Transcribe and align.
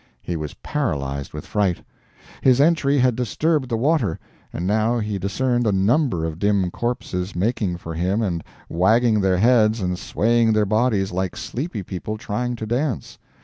He 0.23 0.35
was 0.35 0.55
paralyzed 0.55 1.31
with 1.31 1.45
fright. 1.45 1.85
His 2.41 2.59
entry 2.59 2.97
had 2.97 3.15
disturbed 3.15 3.69
the 3.69 3.77
water, 3.77 4.17
and 4.51 4.65
now 4.65 4.97
he 4.97 5.19
discerned 5.19 5.67
a 5.67 5.71
number 5.71 6.25
of 6.25 6.39
dim 6.39 6.71
corpses 6.71 7.35
making 7.35 7.77
for 7.77 7.93
him 7.93 8.23
and 8.23 8.43
wagging 8.67 9.21
their 9.21 9.37
heads 9.37 9.79
and 9.79 9.99
swaying 9.99 10.53
their 10.53 10.65
bodies 10.65 11.11
like 11.11 11.35
sleepy 11.35 11.83
people 11.83 12.17
trying 12.17 12.55
to 12.55 12.65
dance. 12.65 13.19